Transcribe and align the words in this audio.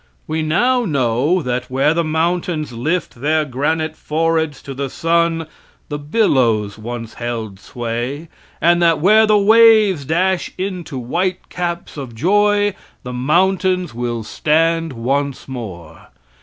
We 0.25 0.41
now 0.41 0.83
know 0.83 1.43
that 1.43 1.69
where 1.69 1.93
the 1.93 2.03
mountains 2.03 2.71
lift 2.73 3.21
their 3.21 3.45
granite 3.45 3.95
foreheads 3.95 4.59
to 4.63 4.73
the 4.73 4.89
sun, 4.89 5.45
the 5.89 5.99
billows 5.99 6.75
once 6.79 7.13
held 7.13 7.59
sway, 7.59 8.27
and 8.59 8.81
that 8.81 8.97
where 8.99 9.27
the 9.27 9.37
waves 9.37 10.03
dash 10.03 10.49
into 10.57 10.97
white 10.97 11.49
caps 11.49 11.97
of 11.97 12.15
joy, 12.15 12.73
the 13.03 13.13
mountains 13.13 13.93
will 13.93 14.23
stand 14.23 14.91
once 14.93 15.47
more. 15.47 16.07